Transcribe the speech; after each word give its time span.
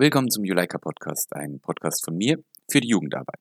Willkommen 0.00 0.30
zum 0.30 0.44
Juleika 0.44 0.78
Podcast, 0.78 1.34
ein 1.34 1.58
Podcast 1.58 2.04
von 2.04 2.16
mir 2.16 2.38
für 2.70 2.80
die 2.80 2.86
Jugendarbeit. 2.86 3.40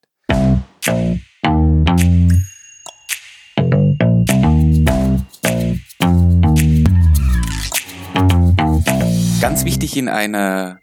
Ganz 9.40 9.66
wichtig 9.66 9.98
in 9.98 10.10
einer 10.10 10.80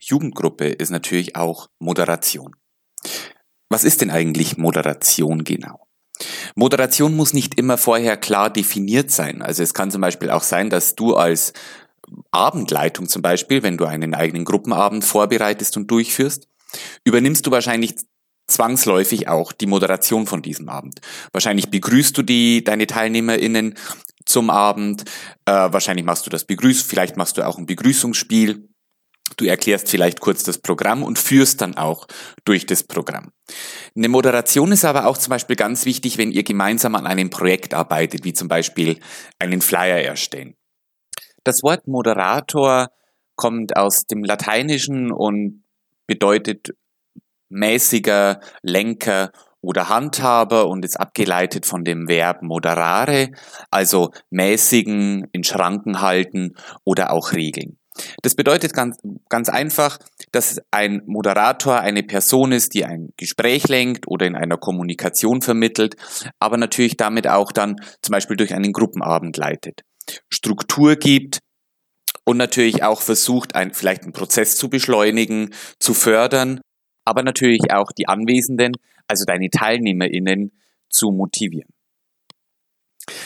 Jugendgruppe 0.00 0.66
ist 0.66 0.90
natürlich 0.90 1.36
auch 1.36 1.68
Moderation. 1.78 2.56
Was 3.68 3.84
ist 3.84 4.00
denn 4.00 4.10
eigentlich 4.10 4.56
Moderation 4.56 5.44
genau? 5.44 5.86
Moderation 6.56 7.14
muss 7.14 7.32
nicht 7.32 7.58
immer 7.60 7.78
vorher 7.78 8.16
klar 8.16 8.50
definiert 8.50 9.12
sein. 9.12 9.40
Also 9.40 9.62
es 9.62 9.72
kann 9.72 9.92
zum 9.92 10.00
Beispiel 10.00 10.30
auch 10.30 10.42
sein, 10.42 10.68
dass 10.68 10.96
du 10.96 11.14
als 11.14 11.52
Abendleitung 12.30 13.08
zum 13.08 13.22
Beispiel, 13.22 13.62
wenn 13.62 13.76
du 13.76 13.84
einen 13.84 14.14
eigenen 14.14 14.44
Gruppenabend 14.44 15.04
vorbereitest 15.04 15.76
und 15.76 15.90
durchführst, 15.90 16.48
übernimmst 17.04 17.46
du 17.46 17.50
wahrscheinlich 17.50 17.94
zwangsläufig 18.46 19.28
auch 19.28 19.52
die 19.52 19.66
Moderation 19.66 20.26
von 20.26 20.42
diesem 20.42 20.68
Abend. 20.68 21.00
Wahrscheinlich 21.32 21.70
begrüßt 21.70 22.16
du 22.16 22.22
die, 22.22 22.64
deine 22.64 22.86
TeilnehmerInnen 22.86 23.74
zum 24.26 24.50
Abend, 24.50 25.04
äh, 25.46 25.52
wahrscheinlich 25.52 26.04
machst 26.04 26.26
du 26.26 26.30
das 26.30 26.44
Begrüß, 26.44 26.82
vielleicht 26.82 27.16
machst 27.16 27.38
du 27.38 27.46
auch 27.46 27.58
ein 27.58 27.66
Begrüßungsspiel, 27.66 28.68
Du 29.36 29.46
erklärst 29.46 29.88
vielleicht 29.88 30.20
kurz 30.20 30.42
das 30.42 30.58
Programm 30.58 31.02
und 31.02 31.18
führst 31.18 31.60
dann 31.60 31.76
auch 31.76 32.06
durch 32.44 32.66
das 32.66 32.82
Programm. 32.82 33.32
Eine 33.96 34.08
Moderation 34.08 34.72
ist 34.72 34.84
aber 34.84 35.06
auch 35.06 35.16
zum 35.16 35.30
Beispiel 35.30 35.56
ganz 35.56 35.86
wichtig, 35.86 36.18
wenn 36.18 36.32
ihr 36.32 36.42
gemeinsam 36.42 36.94
an 36.94 37.06
einem 37.06 37.30
Projekt 37.30 37.74
arbeitet, 37.74 38.24
wie 38.24 38.32
zum 38.32 38.48
Beispiel 38.48 38.98
einen 39.38 39.60
Flyer 39.60 39.98
erstellen. 39.98 40.54
Das 41.44 41.62
Wort 41.62 41.88
Moderator 41.88 42.88
kommt 43.34 43.76
aus 43.76 44.06
dem 44.06 44.22
Lateinischen 44.22 45.10
und 45.10 45.64
bedeutet 46.06 46.74
mäßiger 47.48 48.40
Lenker 48.62 49.32
oder 49.60 49.88
Handhaber 49.88 50.68
und 50.68 50.84
ist 50.84 50.98
abgeleitet 50.98 51.66
von 51.66 51.84
dem 51.84 52.08
Verb 52.08 52.42
moderare, 52.42 53.30
also 53.70 54.10
mäßigen, 54.30 55.28
in 55.32 55.44
Schranken 55.44 56.00
halten 56.00 56.54
oder 56.84 57.12
auch 57.12 57.32
regeln. 57.32 57.78
Das 58.22 58.34
bedeutet 58.34 58.72
ganz, 58.72 58.98
ganz 59.28 59.48
einfach, 59.48 59.98
dass 60.32 60.60
ein 60.70 61.02
Moderator 61.06 61.78
eine 61.80 62.02
Person 62.02 62.52
ist, 62.52 62.74
die 62.74 62.84
ein 62.84 63.10
Gespräch 63.16 63.68
lenkt 63.68 64.08
oder 64.08 64.26
in 64.26 64.34
einer 64.34 64.56
Kommunikation 64.56 65.42
vermittelt, 65.42 65.96
aber 66.38 66.56
natürlich 66.56 66.96
damit 66.96 67.28
auch 67.28 67.52
dann 67.52 67.76
zum 68.00 68.12
Beispiel 68.12 68.36
durch 68.36 68.54
einen 68.54 68.72
Gruppenabend 68.72 69.36
leitet. 69.36 69.82
Struktur 70.28 70.96
gibt 70.96 71.38
und 72.24 72.36
natürlich 72.36 72.82
auch 72.82 73.02
versucht, 73.02 73.54
ein, 73.54 73.74
vielleicht 73.74 74.02
einen 74.02 74.12
Prozess 74.12 74.56
zu 74.56 74.68
beschleunigen, 74.68 75.54
zu 75.78 75.94
fördern, 75.94 76.60
aber 77.04 77.22
natürlich 77.22 77.72
auch 77.72 77.90
die 77.92 78.08
Anwesenden, 78.08 78.74
also 79.08 79.24
deine 79.24 79.50
TeilnehmerInnen, 79.50 80.52
zu 80.88 81.10
motivieren. 81.10 81.72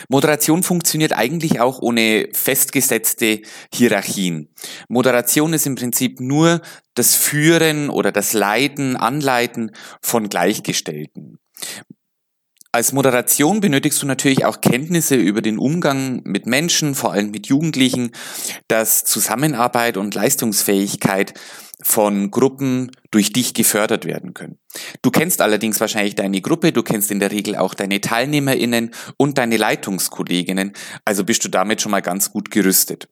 Moderation 0.08 0.62
funktioniert 0.62 1.12
eigentlich 1.12 1.60
auch 1.60 1.80
ohne 1.80 2.28
festgesetzte 2.32 3.42
Hierarchien. 3.72 4.48
Moderation 4.88 5.52
ist 5.52 5.66
im 5.66 5.74
Prinzip 5.74 6.20
nur 6.20 6.62
das 6.94 7.14
Führen 7.14 7.90
oder 7.90 8.12
das 8.12 8.32
Leiten, 8.32 8.96
Anleiten 8.96 9.72
von 10.00 10.28
Gleichgestellten. 10.28 11.38
Als 12.76 12.92
Moderation 12.92 13.60
benötigst 13.60 14.02
du 14.02 14.06
natürlich 14.06 14.44
auch 14.44 14.60
Kenntnisse 14.60 15.14
über 15.14 15.40
den 15.40 15.56
Umgang 15.56 16.20
mit 16.24 16.44
Menschen, 16.44 16.94
vor 16.94 17.10
allem 17.10 17.30
mit 17.30 17.46
Jugendlichen, 17.46 18.10
dass 18.68 19.02
Zusammenarbeit 19.04 19.96
und 19.96 20.14
Leistungsfähigkeit 20.14 21.32
von 21.82 22.30
Gruppen 22.30 22.90
durch 23.10 23.32
dich 23.32 23.54
gefördert 23.54 24.04
werden 24.04 24.34
können. 24.34 24.58
Du 25.00 25.10
kennst 25.10 25.40
allerdings 25.40 25.80
wahrscheinlich 25.80 26.16
deine 26.16 26.42
Gruppe, 26.42 26.70
du 26.70 26.82
kennst 26.82 27.10
in 27.10 27.18
der 27.18 27.30
Regel 27.30 27.56
auch 27.56 27.72
deine 27.72 28.02
Teilnehmerinnen 28.02 28.90
und 29.16 29.38
deine 29.38 29.56
Leitungskolleginnen, 29.56 30.74
also 31.06 31.24
bist 31.24 31.46
du 31.46 31.48
damit 31.48 31.80
schon 31.80 31.92
mal 31.92 32.02
ganz 32.02 32.30
gut 32.30 32.50
gerüstet. 32.50 33.08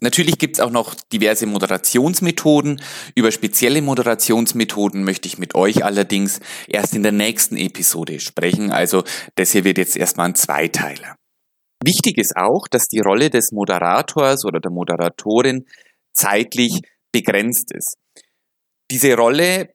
Natürlich 0.00 0.38
gibt's 0.38 0.60
auch 0.60 0.70
noch 0.70 0.94
diverse 1.12 1.46
Moderationsmethoden. 1.46 2.80
Über 3.14 3.30
spezielle 3.30 3.82
Moderationsmethoden 3.82 5.04
möchte 5.04 5.28
ich 5.28 5.38
mit 5.38 5.54
euch 5.54 5.84
allerdings 5.84 6.40
erst 6.66 6.94
in 6.94 7.02
der 7.02 7.12
nächsten 7.12 7.56
Episode 7.56 8.18
sprechen. 8.18 8.72
Also 8.72 9.04
das 9.34 9.52
hier 9.52 9.64
wird 9.64 9.78
jetzt 9.78 9.96
erstmal 9.96 10.28
ein 10.28 10.34
Zweiteiler. 10.34 11.16
Wichtig 11.82 12.18
ist 12.18 12.36
auch, 12.36 12.66
dass 12.68 12.88
die 12.88 13.00
Rolle 13.00 13.30
des 13.30 13.52
Moderators 13.52 14.44
oder 14.44 14.60
der 14.60 14.70
Moderatorin 14.70 15.66
zeitlich 16.12 16.80
begrenzt 17.12 17.72
ist. 17.72 17.96
Diese 18.90 19.14
Rolle 19.16 19.70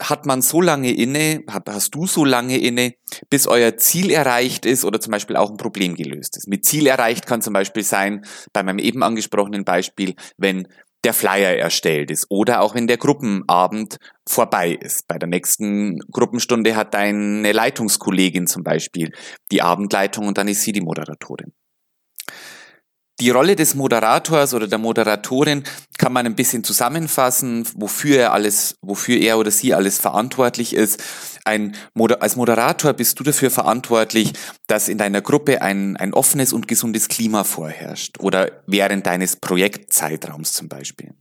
hat 0.00 0.26
man 0.26 0.42
so 0.42 0.60
lange 0.60 0.92
inne, 0.92 1.42
hast 1.48 1.94
du 1.94 2.06
so 2.06 2.24
lange 2.24 2.58
inne, 2.58 2.94
bis 3.30 3.46
euer 3.46 3.76
Ziel 3.76 4.10
erreicht 4.10 4.66
ist 4.66 4.84
oder 4.84 5.00
zum 5.00 5.10
Beispiel 5.10 5.36
auch 5.36 5.50
ein 5.50 5.56
Problem 5.56 5.94
gelöst 5.94 6.36
ist. 6.36 6.48
Mit 6.48 6.64
Ziel 6.66 6.86
erreicht 6.86 7.26
kann 7.26 7.42
zum 7.42 7.54
Beispiel 7.54 7.82
sein, 7.82 8.24
bei 8.52 8.62
meinem 8.62 8.78
eben 8.78 9.02
angesprochenen 9.02 9.64
Beispiel, 9.64 10.14
wenn 10.36 10.68
der 11.04 11.14
Flyer 11.14 11.56
erstellt 11.56 12.10
ist 12.10 12.26
oder 12.30 12.60
auch 12.60 12.74
wenn 12.74 12.88
der 12.88 12.96
Gruppenabend 12.96 13.98
vorbei 14.28 14.72
ist. 14.72 15.06
Bei 15.06 15.18
der 15.18 15.28
nächsten 15.28 16.00
Gruppenstunde 16.10 16.74
hat 16.74 16.94
deine 16.94 17.52
Leitungskollegin 17.52 18.46
zum 18.46 18.64
Beispiel 18.64 19.12
die 19.52 19.62
Abendleitung 19.62 20.26
und 20.26 20.36
dann 20.36 20.48
ist 20.48 20.62
sie 20.62 20.72
die 20.72 20.80
Moderatorin. 20.80 21.52
Die 23.18 23.30
Rolle 23.30 23.56
des 23.56 23.74
Moderators 23.74 24.52
oder 24.52 24.68
der 24.68 24.76
Moderatorin 24.78 25.64
kann 25.96 26.12
man 26.12 26.26
ein 26.26 26.36
bisschen 26.36 26.64
zusammenfassen, 26.64 27.66
wofür 27.74 28.18
er 28.18 28.32
alles, 28.34 28.76
wofür 28.82 29.16
er 29.16 29.38
oder 29.38 29.50
sie 29.50 29.72
alles 29.72 29.98
verantwortlich 29.98 30.74
ist. 30.74 31.02
Ein, 31.46 31.74
als 32.20 32.36
Moderator 32.36 32.92
bist 32.92 33.18
du 33.18 33.24
dafür 33.24 33.50
verantwortlich, 33.50 34.34
dass 34.66 34.88
in 34.88 34.98
deiner 34.98 35.22
Gruppe 35.22 35.62
ein, 35.62 35.96
ein 35.96 36.12
offenes 36.12 36.52
und 36.52 36.68
gesundes 36.68 37.08
Klima 37.08 37.44
vorherrscht 37.44 38.20
oder 38.20 38.50
während 38.66 39.06
deines 39.06 39.36
Projektzeitraums 39.36 40.52
zum 40.52 40.68
Beispiel. 40.68 41.14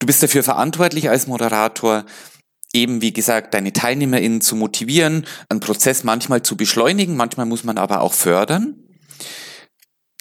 Du 0.00 0.06
bist 0.06 0.24
dafür 0.24 0.42
verantwortlich 0.42 1.08
als 1.08 1.28
Moderator, 1.28 2.04
eben 2.72 3.00
wie 3.00 3.12
gesagt, 3.12 3.54
deine 3.54 3.72
TeilnehmerInnen 3.72 4.40
zu 4.40 4.56
motivieren, 4.56 5.24
einen 5.48 5.60
Prozess 5.60 6.02
manchmal 6.02 6.42
zu 6.42 6.56
beschleunigen, 6.56 7.16
manchmal 7.16 7.46
muss 7.46 7.62
man 7.62 7.78
aber 7.78 8.00
auch 8.00 8.12
fördern. 8.12 8.83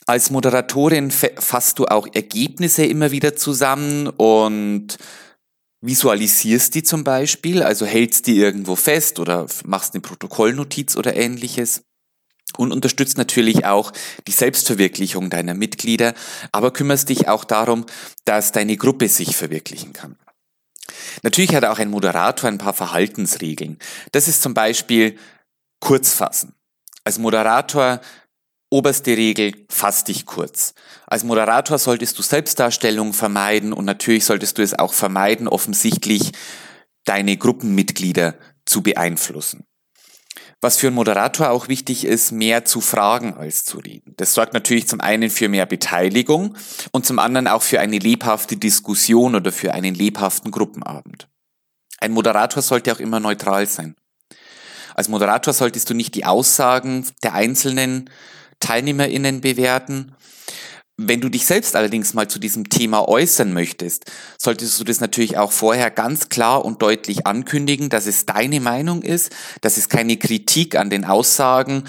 Als 0.06 0.30
Moderatorin 0.30 1.12
fasst 1.12 1.80
du 1.80 1.86
auch 1.86 2.08
Ergebnisse 2.14 2.86
immer 2.86 3.12
wieder 3.12 3.36
zusammen 3.36 4.08
und 4.08 4.98
visualisierst 5.82 6.76
die 6.76 6.84
zum 6.84 7.04
Beispiel, 7.04 7.64
also 7.64 7.86
hältst 7.86 8.28
die 8.28 8.38
irgendwo 8.38 8.76
fest 8.76 9.20
oder 9.20 9.48
machst 9.66 9.94
eine 9.94 10.02
Protokollnotiz 10.02 10.96
oder 10.96 11.16
ähnliches 11.16 11.84
und 12.58 12.72
unterstützt 12.72 13.18
natürlich 13.18 13.66
auch 13.66 13.92
die 14.28 14.32
Selbstverwirklichung 14.32 15.30
deiner 15.30 15.54
Mitglieder, 15.54 16.14
aber 16.52 16.72
kümmerst 16.72 17.10
dich 17.10 17.28
auch 17.28 17.44
darum, 17.44 17.86
dass 18.26 18.52
deine 18.52 18.78
Gruppe 18.78 19.10
sich 19.10 19.36
verwirklichen 19.36 19.94
kann. 19.94 20.18
Natürlich 21.22 21.56
hat 21.56 21.66
auch 21.66 21.80
ein 21.80 21.90
Moderator 21.90 22.50
ein 22.50 22.58
paar 22.58 22.74
Verhaltensregeln. 22.74 23.78
Das 24.12 24.28
ist 24.28 24.42
zum 24.42 24.54
Beispiel 24.54 25.18
kurz 25.80 26.14
fassen. 26.14 26.54
Als 27.04 27.20
Moderator 27.20 28.00
Oberste 28.74 29.16
Regel, 29.16 29.54
fass 29.70 30.04
dich 30.04 30.26
kurz. 30.26 30.74
Als 31.06 31.24
Moderator 31.24 31.78
solltest 31.78 32.18
du 32.18 32.24
Selbstdarstellung 32.24 33.14
vermeiden 33.14 33.72
und 33.72 33.86
natürlich 33.86 34.26
solltest 34.26 34.58
du 34.58 34.64
es 34.64 34.74
auch 34.74 34.94
vermeiden, 34.94 35.48
offensichtlich 35.48 36.32
deine 37.06 37.38
Gruppenmitglieder 37.38 38.34
zu 38.66 38.82
beeinflussen. 38.82 39.68
Was 40.60 40.78
für 40.78 40.88
einen 40.88 40.96
Moderator 40.96 41.52
auch 41.52 41.68
wichtig 41.68 42.04
ist, 42.04 42.32
mehr 42.32 42.66
zu 42.66 42.82
fragen 42.82 43.36
als 43.36 43.64
zu 43.64 43.78
reden. 43.78 44.16
Das 44.18 44.34
sorgt 44.34 44.56
natürlich 44.56 44.88
zum 44.88 45.02
einen 45.02 45.30
für 45.30 45.50
mehr 45.50 45.68
Beteiligung 45.68 46.58
und 46.92 47.06
zum 47.06 47.20
anderen 47.20 47.48
auch 47.48 47.62
für 47.62 47.80
eine 47.80 48.00
lebhafte 48.00 48.58
Diskussion 48.58 49.36
oder 49.36 49.52
für 49.52 49.76
einen 49.76 49.94
lebhaften 49.94 50.50
Gruppenabend. 50.50 51.28
Ein 52.00 52.12
Moderator 52.12 52.64
sollte 52.64 52.92
auch 52.92 53.00
immer 53.00 53.20
neutral 53.20 53.68
sein. 53.68 53.96
Als 54.96 55.10
Moderator 55.10 55.54
solltest 55.54 55.92
du 55.92 55.94
nicht 55.94 56.16
die 56.16 56.26
Aussagen 56.26 57.06
der 57.22 57.36
Einzelnen 57.36 58.10
TeilnehmerInnen 58.64 59.42
bewerten. 59.42 60.16
Wenn 60.98 61.22
du 61.22 61.30
dich 61.30 61.46
selbst 61.46 61.76
allerdings 61.76 62.14
mal 62.14 62.28
zu 62.28 62.40
diesem 62.40 62.70
Thema 62.70 63.08
äußern 63.08 63.52
möchtest, 63.52 64.06
solltest 64.38 64.80
du 64.80 64.84
das 64.84 65.00
natürlich 65.00 65.38
auch 65.38 65.52
vorher 65.52 65.90
ganz 65.90 66.30
klar 66.30 66.64
und 66.64 66.82
deutlich 66.82 67.26
ankündigen, 67.26 67.90
dass 67.90 68.06
es 68.06 68.26
deine 68.26 68.60
Meinung 68.60 69.02
ist, 69.02 69.36
dass 69.62 69.78
es 69.78 69.90
keine 69.90 70.18
Kritik 70.18 70.76
an 70.76 70.92
den 70.92 71.04
Aussagen 71.04 71.86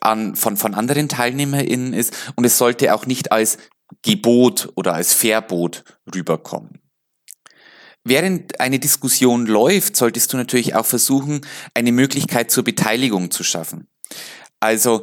an, 0.00 0.36
von, 0.36 0.56
von 0.56 0.74
anderen 0.74 1.08
TeilnehmerInnen 1.08 1.92
ist 1.92 2.14
und 2.36 2.44
es 2.44 2.56
sollte 2.56 2.94
auch 2.94 3.06
nicht 3.06 3.32
als 3.32 3.58
Gebot 4.02 4.72
oder 4.76 4.94
als 4.94 5.12
Verbot 5.12 5.82
rüberkommen. 6.14 6.80
Während 8.04 8.60
eine 8.60 8.78
Diskussion 8.78 9.46
läuft, 9.46 9.96
solltest 9.96 10.32
du 10.32 10.36
natürlich 10.36 10.74
auch 10.74 10.86
versuchen, 10.86 11.40
eine 11.74 11.92
Möglichkeit 11.92 12.50
zur 12.50 12.64
Beteiligung 12.64 13.30
zu 13.30 13.44
schaffen. 13.44 13.88
Also 14.60 15.02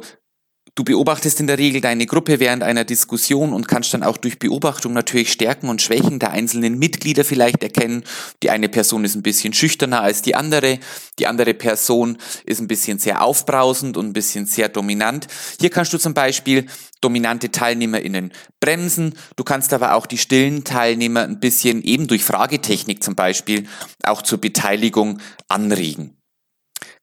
Du 0.76 0.84
beobachtest 0.84 1.40
in 1.40 1.46
der 1.46 1.56
Regel 1.56 1.80
deine 1.80 2.04
Gruppe 2.04 2.38
während 2.38 2.62
einer 2.62 2.84
Diskussion 2.84 3.54
und 3.54 3.66
kannst 3.66 3.94
dann 3.94 4.02
auch 4.02 4.18
durch 4.18 4.38
Beobachtung 4.38 4.92
natürlich 4.92 5.32
Stärken 5.32 5.70
und 5.70 5.80
Schwächen 5.80 6.18
der 6.18 6.32
einzelnen 6.32 6.78
Mitglieder 6.78 7.24
vielleicht 7.24 7.62
erkennen. 7.62 8.04
Die 8.42 8.50
eine 8.50 8.68
Person 8.68 9.02
ist 9.02 9.14
ein 9.14 9.22
bisschen 9.22 9.54
schüchterner 9.54 10.02
als 10.02 10.20
die 10.20 10.34
andere, 10.34 10.78
die 11.18 11.28
andere 11.28 11.54
Person 11.54 12.18
ist 12.44 12.60
ein 12.60 12.68
bisschen 12.68 12.98
sehr 12.98 13.22
aufbrausend 13.24 13.96
und 13.96 14.08
ein 14.08 14.12
bisschen 14.12 14.44
sehr 14.44 14.68
dominant. 14.68 15.28
Hier 15.58 15.70
kannst 15.70 15.94
du 15.94 15.98
zum 15.98 16.12
Beispiel 16.12 16.66
dominante 17.00 17.48
TeilnehmerInnen 17.48 18.34
bremsen. 18.60 19.14
Du 19.36 19.44
kannst 19.44 19.72
aber 19.72 19.94
auch 19.94 20.04
die 20.04 20.18
stillen 20.18 20.64
Teilnehmer 20.64 21.22
ein 21.22 21.40
bisschen 21.40 21.82
eben 21.82 22.06
durch 22.06 22.22
Fragetechnik 22.22 23.02
zum 23.02 23.14
Beispiel 23.14 23.66
auch 24.02 24.20
zur 24.20 24.42
Beteiligung 24.42 25.20
anregen. 25.48 26.20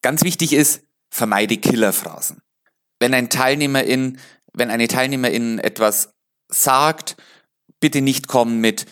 Ganz 0.04 0.24
wichtig 0.24 0.54
ist, 0.54 0.84
vermeide 1.10 1.58
Killerphrasen 1.58 2.44
wenn 3.04 3.14
ein 3.14 3.30
Teilnehmerin, 3.30 4.18
wenn 4.54 4.72
eine 4.72 4.88
Teilnehmerin 4.88 5.60
etwas 5.60 6.14
sagt, 6.48 7.18
bitte 7.82 8.00
nicht 8.00 8.30
kommen 8.30 8.62
mit, 8.62 8.86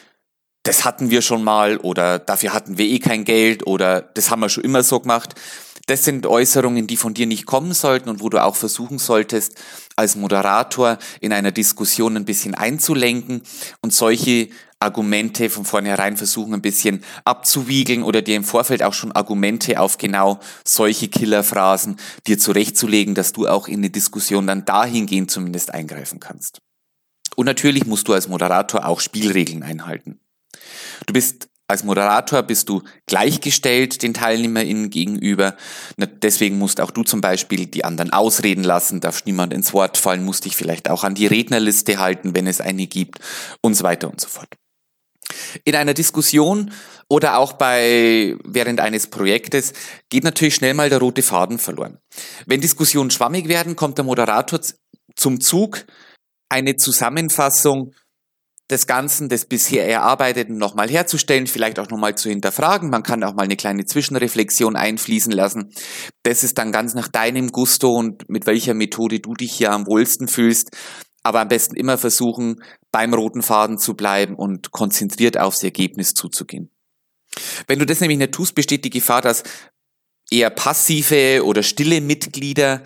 das 0.63 0.84
hatten 0.84 1.10
wir 1.10 1.22
schon 1.22 1.46
mal 1.46 1.78
oder 1.78 2.19
dafür 2.19 2.52
hatten 2.52 2.78
wir 2.78 2.86
eh 2.88 3.00
kein 3.00 3.24
Geld 3.24 3.66
oder 3.66 4.02
das 4.02 4.30
haben 4.30 4.42
wir 4.42 4.50
schon 4.50 4.66
immer 4.66 4.84
so 4.84 5.00
gemacht. 5.00 5.36
Das 5.88 6.04
sind 6.04 6.25
Äußerungen, 6.25 6.88
die 6.88 6.98
von 6.98 7.13
dir 7.13 7.25
nicht 7.25 7.46
kommen 7.46 7.74
sollten 7.74 8.10
und 8.10 8.19
wo 8.19 8.28
du 8.28 8.44
auch 8.44 8.58
versuchen 8.58 9.00
solltest, 9.00 9.56
als 9.96 10.18
Moderator 10.18 10.98
in 11.22 11.31
einer 11.31 11.54
Diskussion 11.54 12.18
ein 12.18 12.25
bisschen 12.25 12.54
einzulenken 12.54 13.44
und 13.81 13.94
solche 13.94 14.50
Argumente 14.81 15.50
von 15.50 15.66
vornherein 15.66 16.18
versuchen, 16.18 16.54
ein 16.54 16.62
bisschen 16.62 17.04
abzuwiegeln 17.24 18.04
oder 18.04 18.22
dir 18.22 18.36
im 18.36 18.44
Vorfeld 18.44 18.83
auch 18.83 18.94
schon 18.94 19.12
Argumente 19.12 19.80
auf 19.80 19.98
genau 19.98 20.39
solche 20.66 21.07
Killerphrasen 21.07 21.98
dir 22.28 22.39
zurechtzulegen, 22.39 23.16
dass 23.16 23.33
du 23.33 23.48
auch 23.48 23.68
in 23.68 23.80
eine 23.80 23.89
Diskussion 23.89 24.48
dann 24.48 24.66
dahingehend 24.66 25.31
zumindest 25.31 25.74
eingreifen 25.74 26.19
kannst. 26.19 26.60
Und 27.36 27.45
natürlich 27.45 27.86
musst 27.86 28.07
du 28.07 28.13
als 28.13 28.28
Moderator 28.28 28.86
auch 28.86 29.00
Spielregeln 29.00 29.63
einhalten. 29.63 30.19
Du 31.06 31.13
bist 31.13 31.48
als 31.72 31.86
Moderator 31.86 32.44
bist 32.44 32.68
du 32.68 32.83
gleichgestellt 33.06 34.04
den 34.04 34.13
TeilnehmerInnen 34.13 34.89
gegenüber. 34.89 35.56
Deswegen 35.98 36.57
musst 36.57 36.81
auch 36.81 36.92
du 36.92 37.04
zum 37.04 37.22
Beispiel 37.22 37.66
die 37.66 37.86
anderen 37.86 38.12
ausreden 38.12 38.66
lassen, 38.66 39.00
darfst 39.00 39.25
niemand 39.25 39.54
ins 39.54 39.72
Wort 39.72 39.98
fallen, 39.98 40.25
musst 40.25 40.44
dich 40.44 40.57
vielleicht 40.57 40.89
auch 40.89 41.06
an 41.06 41.16
die 41.16 41.28
Rednerliste 41.28 41.98
halten, 41.98 42.36
wenn 42.36 42.45
es 42.45 42.60
eine 42.60 42.88
gibt 42.88 43.19
und 43.62 43.75
so 43.75 43.86
weiter 43.86 44.10
und 44.10 44.19
so 44.19 44.28
fort. 44.28 44.50
In 45.64 45.76
einer 45.76 45.94
Diskussion 45.94 46.72
oder 47.10 47.38
auch 47.38 47.54
bei, 47.54 48.36
während 48.44 48.80
eines 48.80 49.08
Projektes 49.08 49.74
geht 50.10 50.24
natürlich 50.24 50.56
schnell 50.56 50.74
mal 50.74 50.90
der 50.90 51.00
rote 51.00 51.22
Faden 51.22 51.60
verloren. 51.60 51.98
Wenn 52.46 52.62
Diskussionen 52.62 53.12
schwammig 53.12 53.48
werden, 53.48 53.76
kommt 53.76 53.98
der 53.98 54.06
Moderator 54.06 54.60
zum 55.16 55.42
Zug, 55.42 55.86
eine 56.50 56.76
Zusammenfassung 56.76 57.94
des 58.70 58.88
Ganzen, 58.88 59.28
des 59.28 59.46
bisher 59.46 59.88
Erarbeiteten 59.88 60.58
nochmal 60.58 60.90
herzustellen, 60.90 61.48
vielleicht 61.48 61.78
auch 61.80 61.90
nochmal 61.90 62.16
zu 62.16 62.30
hinterfragen. 62.30 62.90
Man 62.90 63.04
kann 63.04 63.24
auch 63.24 63.34
mal 63.34 63.44
eine 63.44 63.58
kleine 63.58 63.86
Zwischenreflexion 63.86 64.78
einfließen 64.78 65.34
lassen. 65.34 65.74
Das 66.24 66.44
ist 66.44 66.58
dann 66.58 66.72
ganz 66.72 66.94
nach 66.94 67.10
deinem 67.10 67.52
Gusto 67.52 67.94
und 67.94 68.30
mit 68.30 68.48
welcher 68.48 68.74
Methode 68.74 69.20
du 69.20 69.34
dich 69.34 69.52
hier 69.52 69.74
am 69.74 69.88
wohlsten 69.88 70.30
fühlst 70.30 70.70
aber 71.24 71.42
am 71.42 71.48
besten 71.48 71.76
immer 71.76 71.98
versuchen, 71.98 72.64
beim 72.92 73.14
roten 73.14 73.42
Faden 73.42 73.78
zu 73.78 73.96
bleiben 73.96 74.36
und 74.36 74.72
konzentriert 74.72 75.38
aufs 75.38 75.64
Ergebnis 75.64 76.14
zuzugehen. 76.14 76.70
Wenn 77.68 77.80
du 77.80 77.86
das 77.86 78.02
nämlich 78.02 78.20
nicht 78.20 78.34
tust, 78.34 78.56
besteht 78.56 78.84
die 78.84 78.90
Gefahr, 78.90 79.22
dass 79.22 79.44
eher 80.30 80.50
passive 80.50 81.44
oder 81.46 81.64
stille 81.64 82.02
Mitglieder 82.02 82.84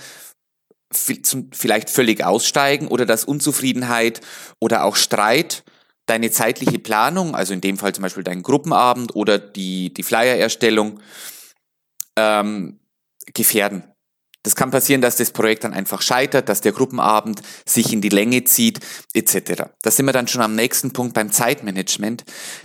vielleicht 0.92 1.90
völlig 1.90 2.24
aussteigen 2.24 2.88
oder 2.88 3.06
dass 3.06 3.25
Unzufriedenheit 3.25 4.22
oder 4.60 4.84
auch 4.84 4.96
Streit 4.96 5.63
deine 6.06 6.31
zeitliche 6.31 6.80
Planung, 6.80 7.36
also 7.36 7.54
in 7.54 7.62
dem 7.62 7.78
Fall 7.78 7.94
zum 7.94 8.04
Beispiel 8.04 8.24
dein 8.24 8.44
Gruppenabend 8.44 9.16
oder 9.16 9.40
die, 9.40 9.94
die 9.94 10.04
Flyer-Erstellung, 10.04 11.00
ähm, 12.16 12.80
gefährden. 13.34 13.84
Das 14.44 14.56
kann 14.56 14.69
passieren, 14.69 15.02
dass 15.02 15.18
das 15.18 15.31
Projekt 15.31 15.63
dann 15.63 15.74
einfach 15.74 16.04
scheitert, 16.04 16.50
dass 16.50 16.62
der 16.62 16.72
Gruppenabend 16.72 17.42
sich 17.66 17.92
in 17.92 18.02
die 18.02 18.10
Länge 18.10 18.44
zieht, 18.44 18.80
etc. 19.15 19.63
Da 19.81 19.91
sind 19.91 20.06
wir 20.06 20.13
dann 20.13 20.27
schon 20.27 20.41
am 20.41 20.56
nächsten 20.56 20.91
Punkt 20.91 21.13
beim 21.13 21.31
Zeitmanagement, 21.31 22.23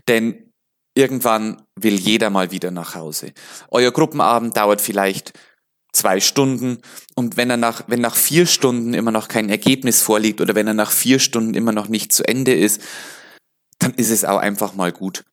denn 0.08 0.52
irgendwann 0.94 1.62
will 1.76 1.94
jeder 1.94 2.30
mal 2.30 2.50
wieder 2.50 2.70
nach 2.70 2.94
Hause. 2.94 3.32
Euer 3.70 3.92
Gruppenabend 3.92 4.56
dauert 4.56 4.80
vielleicht 4.80 5.32
zwei 5.92 6.20
Stunden 6.20 6.78
und 7.14 7.36
wenn 7.36 7.50
er 7.50 7.56
nach, 7.56 7.84
wenn 7.88 8.00
nach 8.00 8.16
vier 8.16 8.46
Stunden 8.46 8.94
immer 8.94 9.10
noch 9.10 9.28
kein 9.28 9.48
Ergebnis 9.48 10.02
vorliegt 10.02 10.40
oder 10.40 10.54
wenn 10.54 10.66
er 10.66 10.74
nach 10.74 10.90
vier 10.90 11.18
Stunden 11.18 11.54
immer 11.54 11.72
noch 11.72 11.88
nicht 11.88 12.12
zu 12.12 12.26
Ende 12.26 12.54
ist, 12.54 12.82
dann 13.78 13.94
ist 13.94 14.10
es 14.10 14.24
auch 14.24 14.38
einfach 14.38 14.74
mal 14.74 14.92
gut. 14.92 15.24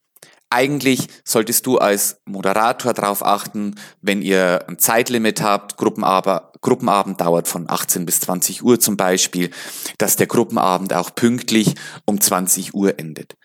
Eigentlich 0.50 1.08
solltest 1.26 1.66
du 1.66 1.78
als 1.78 2.22
Moderator 2.26 2.94
darauf 2.94 3.26
achten, 3.26 3.76
wenn 4.02 4.22
ihr 4.22 4.64
ein 4.70 4.80
Zeitlimit 4.80 5.42
habt, 5.42 5.76
Gruppenabend, 5.76 6.42
Gruppenabend 6.62 7.20
dauert 7.20 7.48
von 7.48 7.70
18 7.70 8.06
bis 8.06 8.22
20 8.22 8.64
Uhr 8.64 8.80
zum 8.80 8.96
Beispiel, 8.96 9.52
dass 9.98 10.16
der 10.16 10.28
Gruppenabend 10.28 10.94
auch 10.94 11.14
pünktlich 11.14 11.76
um 12.06 12.22
20 12.22 12.74
Uhr 12.74 12.98
endet. 12.98 13.36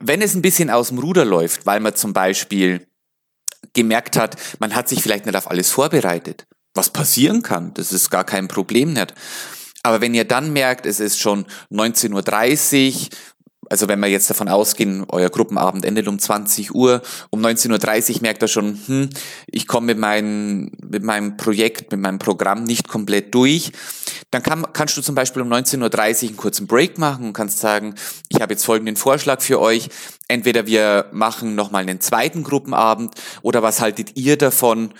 Wenn 0.00 0.22
es 0.22 0.34
ein 0.34 0.42
bisschen 0.42 0.70
aus 0.70 0.88
dem 0.88 0.98
Ruder 0.98 1.24
läuft, 1.24 1.66
weil 1.66 1.80
man 1.80 1.94
zum 1.94 2.14
Beispiel 2.14 2.86
gemerkt 3.74 4.16
hat, 4.16 4.36
man 4.58 4.74
hat 4.74 4.88
sich 4.88 5.02
vielleicht 5.02 5.26
nicht 5.26 5.36
auf 5.36 5.50
alles 5.50 5.70
vorbereitet, 5.70 6.46
was 6.74 6.90
passieren 6.90 7.42
kann, 7.42 7.74
das 7.74 7.92
ist 7.92 8.10
gar 8.10 8.24
kein 8.24 8.48
Problem 8.48 8.94
nicht. 8.94 9.14
Aber 9.84 10.00
wenn 10.00 10.14
ihr 10.14 10.24
dann 10.24 10.52
merkt, 10.52 10.86
es 10.86 11.00
ist 11.00 11.18
schon 11.18 11.44
19.30 11.70 12.94
Uhr 12.94 13.08
also 13.72 13.88
wenn 13.88 14.00
wir 14.00 14.08
jetzt 14.08 14.28
davon 14.28 14.50
ausgehen, 14.50 15.06
euer 15.08 15.30
Gruppenabend 15.30 15.86
endet 15.86 16.06
um 16.06 16.18
20 16.18 16.74
Uhr, 16.74 17.00
um 17.30 17.40
19.30 17.40 18.16
Uhr 18.16 18.18
merkt 18.20 18.42
er 18.42 18.48
schon, 18.48 18.78
hm, 18.84 19.08
ich 19.46 19.66
komme 19.66 19.86
mit, 19.86 19.98
mein, 19.98 20.72
mit 20.86 21.02
meinem 21.02 21.38
Projekt, 21.38 21.90
mit 21.90 21.98
meinem 21.98 22.18
Programm 22.18 22.64
nicht 22.64 22.86
komplett 22.86 23.34
durch, 23.34 23.72
dann 24.30 24.42
kann, 24.42 24.66
kannst 24.74 24.98
du 24.98 25.00
zum 25.00 25.14
Beispiel 25.14 25.40
um 25.40 25.50
19.30 25.50 25.78
Uhr 26.24 26.28
einen 26.28 26.36
kurzen 26.36 26.66
Break 26.66 26.98
machen 26.98 27.24
und 27.28 27.32
kannst 27.32 27.60
sagen, 27.60 27.94
ich 28.28 28.42
habe 28.42 28.52
jetzt 28.52 28.66
folgenden 28.66 28.96
Vorschlag 28.96 29.40
für 29.40 29.58
euch. 29.58 29.88
Entweder 30.28 30.66
wir 30.66 31.06
machen 31.12 31.54
nochmal 31.54 31.80
einen 31.80 32.02
zweiten 32.02 32.44
Gruppenabend 32.44 33.14
oder 33.40 33.62
was 33.62 33.80
haltet 33.80 34.18
ihr 34.18 34.36
davon, 34.36 34.92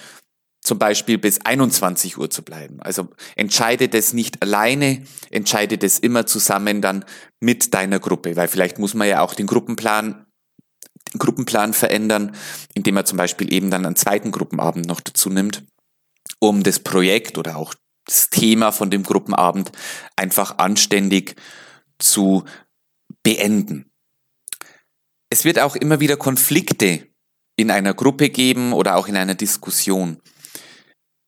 zum 0.63 0.79
Beispiel 0.79 1.19
bis 1.19 1.41
21 1.41 2.19
Uhr 2.19 2.31
zu 2.31 2.43
bleiben. 2.43 2.81
Also 2.81 3.09
entscheidet 3.35 3.95
es 3.95 4.13
nicht 4.13 4.43
alleine, 4.43 5.03
entscheidet 5.31 5.83
es 5.83 5.99
immer 5.99 6.25
zusammen 6.27 6.81
dann 6.81 7.05
mit 7.41 7.75
deiner 7.75 7.99
Gruppe, 7.99 8.37
weil 8.37 8.49
vielleicht 8.49 8.79
muss 8.79 8.95
man 8.95 9.09
ja 9.09 9.23
auch 9.23 9.35
den 9.35 9.47
Gruppenplan 9.47 10.25
den 11.13 11.19
Gruppenplan 11.19 11.73
verändern, 11.73 12.35
indem 12.75 12.95
man 12.95 13.07
zum 13.07 13.19
Beispiel 13.19 13.53
eben 13.53 13.71
dann 13.71 13.85
einen 13.85 13.97
zweiten 13.97 14.31
Gruppenabend 14.31 14.87
noch 14.87 15.01
dazu 15.01 15.31
nimmt, 15.31 15.65
um 16.39 16.63
das 16.63 16.79
Projekt 16.79 17.39
oder 17.39 17.57
auch 17.57 17.75
das 18.07 18.31
Thema 18.31 18.73
von 18.73 18.91
dem 18.91 19.03
Gruppenabend 19.03 19.73
einfach 20.17 20.59
anständig 20.59 21.37
zu 21.99 22.45
beenden. 23.23 23.91
Es 25.31 25.45
wird 25.45 25.59
auch 25.59 25.77
immer 25.77 26.01
wieder 26.01 26.17
Konflikte 26.17 27.07
in 27.57 27.71
einer 27.71 27.95
Gruppe 27.95 28.31
geben 28.31 28.73
oder 28.73 28.97
auch 28.97 29.09
in 29.09 29.17
einer 29.17 29.35
Diskussion 29.35 30.19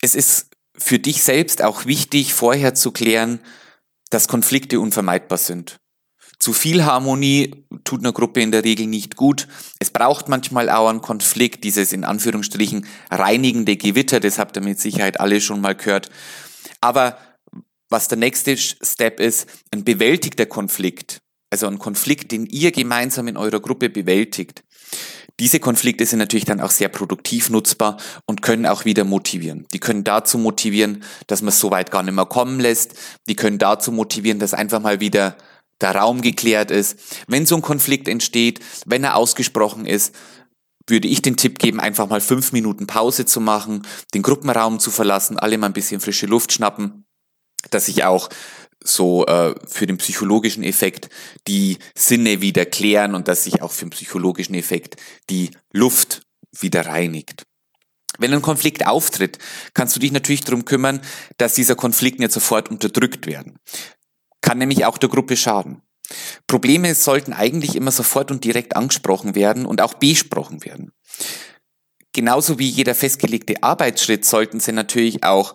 es 0.04 0.14
ist 0.14 0.50
für 0.76 0.98
dich 0.98 1.22
selbst 1.22 1.62
auch 1.62 1.86
wichtig, 1.86 2.34
vorher 2.34 2.74
zu 2.74 2.92
klären, 2.92 3.40
dass 4.10 4.28
Konflikte 4.28 4.78
unvermeidbar 4.78 5.38
sind. 5.38 5.78
Zu 6.38 6.52
viel 6.52 6.84
Harmonie 6.84 7.64
tut 7.84 8.00
einer 8.00 8.12
Gruppe 8.12 8.42
in 8.42 8.50
der 8.50 8.64
Regel 8.64 8.86
nicht 8.86 9.16
gut. 9.16 9.48
Es 9.78 9.90
braucht 9.90 10.28
manchmal 10.28 10.68
auch 10.68 10.88
einen 10.88 11.00
Konflikt, 11.00 11.64
dieses 11.64 11.92
in 11.92 12.04
Anführungsstrichen 12.04 12.86
reinigende 13.10 13.76
Gewitter, 13.76 14.20
das 14.20 14.38
habt 14.38 14.56
ihr 14.56 14.62
mit 14.62 14.78
Sicherheit 14.78 15.20
alle 15.20 15.40
schon 15.40 15.60
mal 15.60 15.74
gehört. 15.74 16.10
Aber 16.80 17.16
was 17.88 18.08
der 18.08 18.18
nächste 18.18 18.56
Step 18.58 19.20
ist, 19.20 19.48
ein 19.70 19.84
bewältigter 19.84 20.46
Konflikt, 20.46 21.22
also 21.50 21.66
ein 21.66 21.78
Konflikt, 21.78 22.32
den 22.32 22.46
ihr 22.46 22.72
gemeinsam 22.72 23.28
in 23.28 23.36
eurer 23.36 23.60
Gruppe 23.60 23.88
bewältigt, 23.88 24.64
diese 25.40 25.58
Konflikte 25.58 26.06
sind 26.06 26.20
natürlich 26.20 26.44
dann 26.44 26.60
auch 26.60 26.70
sehr 26.70 26.88
produktiv 26.88 27.50
nutzbar 27.50 27.96
und 28.26 28.42
können 28.42 28.66
auch 28.66 28.84
wieder 28.84 29.04
motivieren. 29.04 29.66
Die 29.72 29.80
können 29.80 30.04
dazu 30.04 30.38
motivieren, 30.38 31.02
dass 31.26 31.42
man 31.42 31.48
es 31.48 31.58
so 31.58 31.70
weit 31.70 31.90
gar 31.90 32.02
nicht 32.02 32.14
mehr 32.14 32.26
kommen 32.26 32.60
lässt. 32.60 32.94
Die 33.28 33.34
können 33.34 33.58
dazu 33.58 33.90
motivieren, 33.90 34.38
dass 34.38 34.54
einfach 34.54 34.80
mal 34.80 35.00
wieder 35.00 35.36
der 35.80 35.96
Raum 35.96 36.22
geklärt 36.22 36.70
ist. 36.70 36.98
Wenn 37.26 37.46
so 37.46 37.56
ein 37.56 37.62
Konflikt 37.62 38.06
entsteht, 38.06 38.60
wenn 38.86 39.02
er 39.02 39.16
ausgesprochen 39.16 39.86
ist, 39.86 40.14
würde 40.86 41.08
ich 41.08 41.22
den 41.22 41.36
Tipp 41.36 41.58
geben, 41.58 41.80
einfach 41.80 42.08
mal 42.08 42.20
fünf 42.20 42.52
Minuten 42.52 42.86
Pause 42.86 43.26
zu 43.26 43.40
machen, 43.40 43.82
den 44.12 44.22
Gruppenraum 44.22 44.78
zu 44.78 44.90
verlassen, 44.90 45.38
alle 45.38 45.58
mal 45.58 45.66
ein 45.66 45.72
bisschen 45.72 46.00
frische 46.00 46.26
Luft 46.26 46.52
schnappen, 46.52 47.06
dass 47.70 47.86
sich 47.86 48.04
auch 48.04 48.28
so 48.84 49.26
äh, 49.26 49.54
für 49.66 49.86
den 49.86 49.96
psychologischen 49.96 50.62
Effekt 50.62 51.08
die 51.48 51.78
Sinne 51.96 52.40
wieder 52.40 52.66
klären 52.66 53.14
und 53.14 53.26
dass 53.26 53.44
sich 53.44 53.62
auch 53.62 53.72
für 53.72 53.86
den 53.86 53.90
psychologischen 53.90 54.54
Effekt 54.54 54.96
die 55.30 55.50
Luft 55.72 56.22
wieder 56.52 56.86
reinigt. 56.86 57.44
Wenn 58.18 58.32
ein 58.32 58.42
Konflikt 58.42 58.86
auftritt, 58.86 59.38
kannst 59.72 59.96
du 59.96 60.00
dich 60.00 60.12
natürlich 60.12 60.42
darum 60.42 60.64
kümmern, 60.64 61.00
dass 61.38 61.54
dieser 61.54 61.74
Konflikt 61.74 62.20
nicht 62.20 62.30
sofort 62.30 62.70
unterdrückt 62.70 63.26
werden. 63.26 63.58
Kann 64.40 64.58
nämlich 64.58 64.84
auch 64.84 64.98
der 64.98 65.08
Gruppe 65.08 65.36
schaden. 65.36 65.82
Probleme 66.46 66.94
sollten 66.94 67.32
eigentlich 67.32 67.74
immer 67.74 67.90
sofort 67.90 68.30
und 68.30 68.44
direkt 68.44 68.76
angesprochen 68.76 69.34
werden 69.34 69.66
und 69.66 69.80
auch 69.80 69.94
besprochen 69.94 70.64
werden. 70.64 70.92
Genauso 72.12 72.58
wie 72.60 72.68
jeder 72.68 72.94
festgelegte 72.94 73.62
Arbeitsschritt 73.62 74.24
sollten 74.24 74.60
sie 74.60 74.72
natürlich 74.72 75.24
auch 75.24 75.54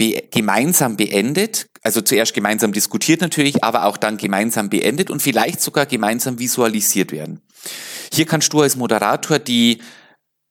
be 0.00 0.28
gemeinsam 0.30 0.96
beendet, 0.96 1.66
also 1.82 2.00
zuerst 2.00 2.32
gemeinsam 2.32 2.72
diskutiert 2.72 3.20
natürlich, 3.20 3.62
aber 3.62 3.84
auch 3.84 3.98
dann 3.98 4.16
gemeinsam 4.16 4.70
beendet 4.70 5.10
und 5.10 5.20
vielleicht 5.20 5.60
sogar 5.60 5.84
gemeinsam 5.84 6.38
visualisiert 6.38 7.12
werden. 7.12 7.42
Hier 8.10 8.24
kannst 8.24 8.52
du 8.54 8.62
als 8.62 8.76
Moderator 8.76 9.38
die 9.38 9.82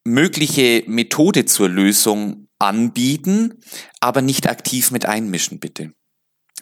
mögliche 0.05 0.83
Methode 0.85 1.45
zur 1.45 1.67
Lösung 1.67 2.47
anbieten, 2.59 3.55
aber 3.99 4.21
nicht 4.21 4.47
aktiv 4.47 4.91
mit 4.91 5.07
einmischen, 5.07 5.59
bitte. 5.59 5.91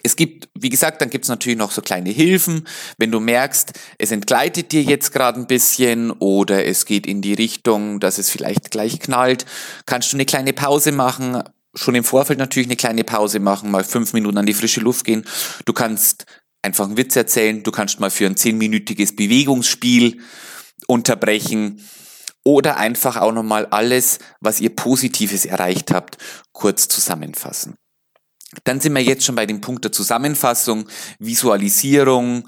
Es 0.04 0.16
gibt, 0.16 0.48
wie 0.58 0.70
gesagt, 0.70 1.02
dann 1.02 1.10
gibt 1.10 1.26
es 1.26 1.30
natürlich 1.30 1.58
noch 1.58 1.72
so 1.72 1.82
kleine 1.82 2.12
Hilfen. 2.12 2.68
Wenn 2.98 3.12
du 3.12 3.20
merkst, 3.20 3.74
es 3.98 4.12
entgleitet 4.12 4.72
dir 4.72 4.84
jetzt 4.84 5.12
gerade 5.12 5.40
ein 5.40 5.48
bisschen 5.48 6.12
oder 6.12 6.66
es 6.66 6.86
geht 6.86 7.06
in 7.08 7.22
die 7.22 7.34
Richtung, 7.34 8.00
dass 8.00 8.18
es 8.18 8.30
vielleicht 8.30 8.72
gleich 8.72 9.00
knallt, 9.00 9.46
kannst 9.86 10.14
du 10.14 10.18
eine 10.18 10.26
kleine 10.26 10.54
Pause 10.54 10.92
machen. 10.92 11.44
Schon 11.74 11.96
im 11.96 12.04
Vorfeld 12.04 12.40
natürlich 12.40 12.68
eine 12.68 12.76
kleine 12.76 13.04
Pause 13.04 13.40
machen, 13.40 13.72
mal 13.72 13.84
fünf 13.84 14.14
Minuten 14.14 14.38
an 14.38 14.46
die 14.46 14.54
frische 14.54 14.80
Luft 14.80 15.06
gehen. 15.06 15.26
Du 15.66 15.74
kannst 15.74 16.26
einfach 16.62 16.86
einen 16.86 16.98
Witz 16.98 17.16
erzählen, 17.16 17.64
du 17.64 17.72
kannst 17.72 18.00
mal 18.00 18.10
für 18.10 18.26
ein 18.26 18.38
zehnminütiges 18.38 19.16
Bewegungsspiel 19.16 20.22
unterbrechen 20.88 21.82
oder 22.44 22.78
einfach 22.78 23.18
auch 23.18 23.32
nochmal 23.32 23.66
alles, 23.68 24.20
was 24.40 24.62
ihr 24.62 24.74
Positives 24.74 25.46
erreicht 25.46 25.92
habt, 25.92 26.18
kurz 26.54 26.88
zusammenfassen. 26.88 27.76
Dann 28.64 28.80
sind 28.80 28.94
wir 28.94 29.02
jetzt 29.02 29.26
schon 29.26 29.36
bei 29.36 29.46
dem 29.46 29.60
Punkt 29.60 29.84
der 29.84 29.92
Zusammenfassung, 29.92 30.88
Visualisierung, 31.20 32.48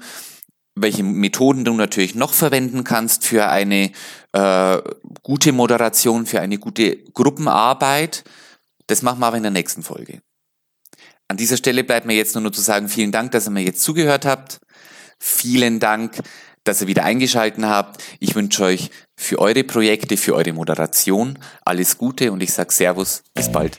welche 0.74 1.02
Methoden 1.02 1.64
du 1.64 1.74
natürlich 1.74 2.14
noch 2.14 2.32
verwenden 2.32 2.84
kannst 2.84 3.26
für 3.26 3.48
eine 3.48 3.90
äh, 4.32 4.78
gute 5.22 5.52
Moderation, 5.52 6.26
für 6.26 6.40
eine 6.40 6.58
gute 6.58 6.96
Gruppenarbeit. 7.12 8.24
Das 8.90 9.02
machen 9.02 9.20
wir 9.20 9.26
aber 9.26 9.36
in 9.36 9.44
der 9.44 9.52
nächsten 9.52 9.84
Folge. 9.84 10.20
An 11.28 11.36
dieser 11.36 11.56
Stelle 11.56 11.84
bleibt 11.84 12.06
mir 12.06 12.16
jetzt 12.16 12.34
nur 12.34 12.42
noch 12.42 12.50
zu 12.50 12.60
sagen, 12.60 12.88
vielen 12.88 13.12
Dank, 13.12 13.30
dass 13.30 13.46
ihr 13.46 13.52
mir 13.52 13.62
jetzt 13.62 13.82
zugehört 13.82 14.26
habt. 14.26 14.58
Vielen 15.20 15.78
Dank, 15.78 16.18
dass 16.64 16.80
ihr 16.80 16.88
wieder 16.88 17.04
eingeschalten 17.04 17.66
habt. 17.66 18.02
Ich 18.18 18.34
wünsche 18.34 18.64
euch 18.64 18.90
für 19.16 19.38
eure 19.38 19.62
Projekte, 19.62 20.16
für 20.16 20.34
eure 20.34 20.52
Moderation 20.52 21.38
alles 21.64 21.98
Gute 21.98 22.32
und 22.32 22.42
ich 22.42 22.52
sage 22.52 22.72
Servus, 22.72 23.22
bis 23.32 23.52
bald. 23.52 23.78